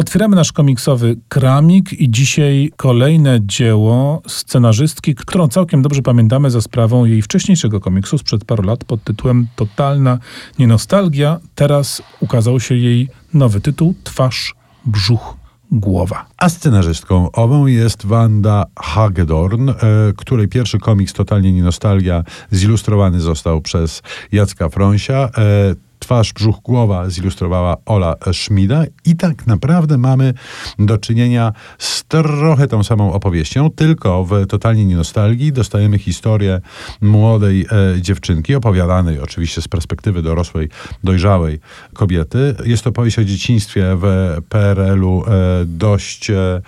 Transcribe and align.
Otwieramy 0.00 0.36
nasz 0.36 0.52
komiksowy 0.52 1.16
kramik 1.28 1.92
i 1.92 2.10
dzisiaj 2.10 2.72
kolejne 2.76 3.38
dzieło 3.42 4.22
scenarzystki, 4.26 5.14
którą 5.14 5.48
całkiem 5.48 5.82
dobrze 5.82 6.02
pamiętamy 6.02 6.50
za 6.50 6.60
sprawą 6.60 7.04
jej 7.04 7.22
wcześniejszego 7.22 7.80
komiksu 7.80 8.18
sprzed 8.18 8.44
paru 8.44 8.62
lat 8.62 8.84
pod 8.84 9.04
tytułem 9.04 9.46
Totalna 9.56 10.18
nienostalgia. 10.58 11.40
Teraz 11.54 12.02
ukazał 12.20 12.60
się 12.60 12.74
jej 12.74 13.08
nowy 13.34 13.60
tytuł 13.60 13.94
Twarz, 14.04 14.54
brzuch, 14.86 15.36
głowa. 15.70 16.26
A 16.36 16.48
scenarzystką 16.48 17.32
ową 17.32 17.66
jest 17.66 18.06
Wanda 18.06 18.64
Hagedorn, 18.78 19.70
e, 19.70 19.74
której 20.16 20.48
pierwszy 20.48 20.78
komiks 20.78 21.12
Totalnie 21.12 21.52
nie 21.52 21.62
nostalgia 21.62 22.24
zilustrowany 22.52 23.20
został 23.20 23.60
przez 23.60 24.02
Jacka 24.32 24.68
Frąsia. 24.68 25.30
E, 25.38 25.89
Twarz, 26.10 26.32
brzuch, 26.32 26.60
głowa 26.62 27.10
zilustrowała 27.10 27.76
Ola 27.86 28.16
Schmida 28.32 28.84
i 29.04 29.16
tak 29.16 29.46
naprawdę 29.46 29.98
mamy 29.98 30.34
do 30.78 30.98
czynienia 30.98 31.52
z 31.78 32.04
trochę 32.04 32.68
tą 32.68 32.84
samą 32.84 33.12
opowieścią, 33.12 33.70
tylko 33.70 34.24
w 34.24 34.46
totalnie 34.46 34.84
nie 34.84 34.96
nostalgii 34.96 35.52
dostajemy 35.52 35.98
historię 35.98 36.60
młodej 37.00 37.66
e, 37.96 38.00
dziewczynki, 38.00 38.54
opowiadanej 38.54 39.20
oczywiście 39.20 39.62
z 39.62 39.68
perspektywy 39.68 40.22
dorosłej, 40.22 40.68
dojrzałej 41.04 41.60
kobiety. 41.94 42.54
Jest 42.64 42.84
to 42.84 42.90
opowieść 42.90 43.18
o 43.18 43.24
dzieciństwie 43.24 43.96
w 43.96 44.36
PRL-u 44.48 45.24
e, 45.26 45.30
dość 45.64 46.30
e, 46.30 46.60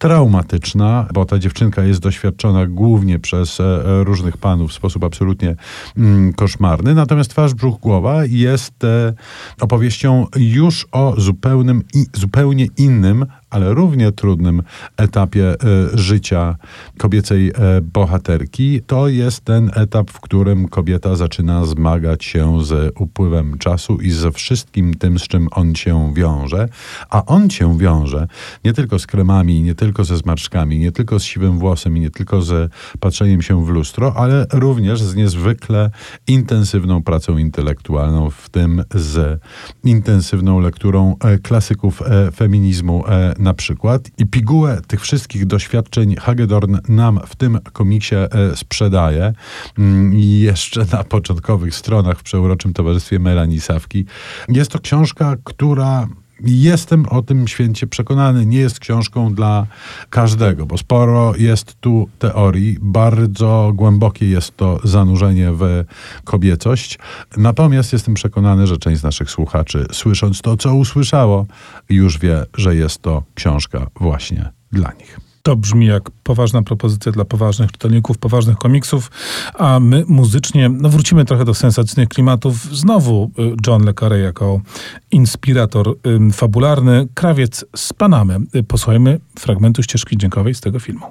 traumatyczna, 0.00 1.08
bo 1.14 1.24
ta 1.24 1.38
dziewczynka 1.38 1.82
jest 1.82 2.00
doświadczona 2.00 2.66
głównie 2.66 3.18
przez 3.18 3.60
e, 3.60 3.82
różnych 4.04 4.36
panów 4.36 4.70
w 4.70 4.74
sposób 4.74 5.04
absolutnie 5.04 5.56
mm, 5.96 6.32
koszmarny. 6.32 6.94
Natomiast 6.94 7.30
Twarz, 7.30 7.54
brzuch, 7.54 7.80
głowa 7.80 8.24
jest 8.24 8.84
e, 8.84 9.14
opowieścią 9.60 10.26
już 10.36 10.86
o 10.92 11.14
zupełnym 11.18 11.82
i 11.94 12.06
zupełnie 12.14 12.66
innym 12.76 13.26
ale 13.50 13.74
równie 13.74 14.12
trudnym 14.12 14.62
etapie 14.96 15.48
e, 15.48 15.56
życia 15.98 16.56
kobiecej 16.98 17.48
e, 17.48 17.80
bohaterki. 17.80 18.80
To 18.86 19.08
jest 19.08 19.44
ten 19.44 19.70
etap, 19.74 20.10
w 20.10 20.20
którym 20.20 20.68
kobieta 20.68 21.16
zaczyna 21.16 21.64
zmagać 21.66 22.24
się 22.24 22.64
z 22.64 22.92
upływem 23.00 23.58
czasu 23.58 23.96
i 24.00 24.10
ze 24.10 24.32
wszystkim 24.32 24.94
tym, 24.94 25.18
z 25.18 25.22
czym 25.22 25.48
on 25.50 25.74
się 25.74 26.14
wiąże. 26.14 26.68
A 27.10 27.24
on 27.24 27.50
się 27.50 27.78
wiąże 27.78 28.26
nie 28.64 28.72
tylko 28.72 28.98
z 28.98 29.06
kremami, 29.06 29.62
nie 29.62 29.74
tylko 29.74 30.04
ze 30.04 30.16
zmarszczkami, 30.16 30.78
nie 30.78 30.92
tylko 30.92 31.18
z 31.18 31.22
siwym 31.22 31.58
włosem 31.58 31.96
i 31.96 32.00
nie 32.00 32.10
tylko 32.10 32.42
z 32.42 32.72
patrzeniem 33.00 33.42
się 33.42 33.64
w 33.64 33.68
lustro, 33.68 34.12
ale 34.16 34.46
również 34.52 35.02
z 35.02 35.14
niezwykle 35.14 35.90
intensywną 36.26 37.02
pracą 37.02 37.38
intelektualną, 37.38 38.30
w 38.30 38.48
tym 38.48 38.84
z 38.94 39.40
intensywną 39.84 40.60
lekturą 40.60 41.16
e, 41.20 41.38
klasyków 41.38 42.02
feminizmu 42.34 43.04
na 43.40 43.54
przykład. 43.54 44.10
I 44.18 44.26
pigułę 44.26 44.80
tych 44.86 45.00
wszystkich 45.00 45.46
doświadczeń 45.46 46.16
Hagedorn 46.16 46.76
nam 46.88 47.20
w 47.26 47.36
tym 47.36 47.58
komiksie 47.72 48.14
e, 48.14 48.28
sprzedaje. 48.56 49.32
Mm, 49.78 50.12
jeszcze 50.18 50.86
na 50.92 51.04
początkowych 51.04 51.74
stronach 51.74 52.18
w 52.18 52.22
przeuroczym 52.22 52.72
towarzystwie 52.72 53.18
Melanie 53.18 53.60
Sawki. 53.60 54.04
Jest 54.48 54.70
to 54.70 54.78
książka, 54.78 55.36
która 55.44 56.08
Jestem 56.44 57.06
o 57.06 57.22
tym 57.22 57.48
święcie 57.48 57.86
przekonany. 57.86 58.46
Nie 58.46 58.58
jest 58.58 58.78
książką 58.78 59.34
dla 59.34 59.66
każdego, 60.10 60.66
bo 60.66 60.78
sporo 60.78 61.32
jest 61.36 61.74
tu 61.80 62.08
teorii, 62.18 62.76
bardzo 62.80 63.72
głębokie 63.74 64.30
jest 64.30 64.56
to 64.56 64.80
zanurzenie 64.84 65.52
w 65.52 65.84
kobiecość. 66.24 66.98
Natomiast 67.36 67.92
jestem 67.92 68.14
przekonany, 68.14 68.66
że 68.66 68.78
część 68.78 69.00
z 69.00 69.04
naszych 69.04 69.30
słuchaczy, 69.30 69.86
słysząc 69.92 70.42
to, 70.42 70.56
co 70.56 70.74
usłyszało, 70.74 71.46
już 71.88 72.18
wie, 72.18 72.46
że 72.56 72.76
jest 72.76 73.02
to 73.02 73.22
książka 73.34 73.86
właśnie 74.00 74.50
dla 74.72 74.92
nich. 74.92 75.29
To 75.42 75.56
brzmi 75.56 75.86
jak 75.86 76.10
poważna 76.10 76.62
propozycja 76.62 77.12
dla 77.12 77.24
poważnych 77.24 77.72
czytelników, 77.72 78.18
poważnych 78.18 78.56
komiksów, 78.56 79.10
a 79.54 79.80
my 79.80 80.04
muzycznie 80.08 80.68
no 80.68 80.88
wrócimy 80.88 81.24
trochę 81.24 81.44
do 81.44 81.54
sensacyjnych 81.54 82.08
klimatów. 82.08 82.76
Znowu 82.76 83.30
y, 83.38 83.56
John 83.66 83.84
Le 83.84 83.94
Carre 83.94 84.18
jako 84.18 84.60
inspirator 85.10 85.94
fabularny, 86.32 87.08
krawiec 87.14 87.64
z 87.76 87.92
Panamy. 87.92 88.38
Y, 88.54 88.62
posłuchajmy 88.62 89.20
fragmentu 89.38 89.82
ścieżki 89.82 90.16
dźwiękowej 90.16 90.54
z 90.54 90.60
tego 90.60 90.78
filmu. 90.78 91.06